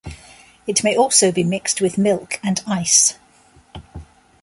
It 0.65 0.83
may 0.83 0.97
also 0.97 1.31
be 1.31 1.43
mixed 1.43 1.79
with 1.79 1.99
milk 1.99 2.39
and 2.43 2.59
ice. 2.65 3.19